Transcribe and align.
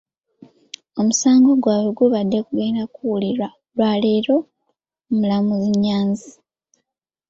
Omusango 0.99 1.51
gwabwe 1.61 1.91
gubadde 1.97 2.37
gugenda 2.47 2.83
kuwulirwa 2.93 3.47
olwaleero 3.55 4.35
omulamuzi 5.09 5.71
Nyanzi. 5.83 6.31